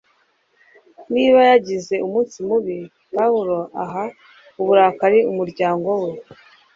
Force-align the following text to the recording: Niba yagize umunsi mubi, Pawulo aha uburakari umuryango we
Niba 1.13 1.39
yagize 1.51 1.95
umunsi 2.05 2.37
mubi, 2.47 2.77
Pawulo 3.13 3.57
aha 3.83 4.03
uburakari 4.61 5.19
umuryango 5.31 5.89
we 6.01 6.11